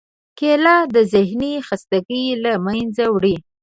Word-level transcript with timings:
کېله 0.37 0.75
د 0.95 0.97
ذهنی 1.13 1.53
خستګۍ 1.67 2.25
له 2.43 2.53
منځه 2.65 3.05
وړي. 3.15 3.35